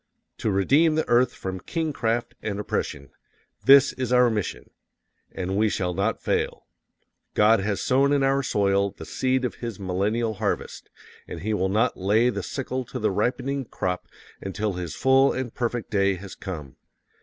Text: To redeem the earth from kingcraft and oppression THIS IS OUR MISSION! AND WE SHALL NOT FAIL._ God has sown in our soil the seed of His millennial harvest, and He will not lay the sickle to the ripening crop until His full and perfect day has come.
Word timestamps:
To 0.39 0.49
redeem 0.49 0.95
the 0.95 1.07
earth 1.07 1.31
from 1.35 1.59
kingcraft 1.59 2.33
and 2.41 2.59
oppression 2.59 3.11
THIS 3.65 3.93
IS 3.93 4.11
OUR 4.11 4.31
MISSION! 4.31 4.71
AND 5.31 5.55
WE 5.57 5.69
SHALL 5.69 5.93
NOT 5.93 6.19
FAIL._ 6.23 6.63
God 7.35 7.59
has 7.59 7.81
sown 7.83 8.11
in 8.11 8.23
our 8.23 8.41
soil 8.41 8.89
the 8.97 9.05
seed 9.05 9.45
of 9.45 9.53
His 9.61 9.79
millennial 9.79 10.33
harvest, 10.33 10.89
and 11.27 11.41
He 11.41 11.53
will 11.53 11.69
not 11.69 11.97
lay 11.97 12.31
the 12.31 12.41
sickle 12.41 12.83
to 12.85 12.97
the 12.97 13.11
ripening 13.11 13.63
crop 13.65 14.07
until 14.41 14.73
His 14.73 14.95
full 14.95 15.33
and 15.33 15.53
perfect 15.53 15.91
day 15.91 16.15
has 16.15 16.33
come. 16.33 16.77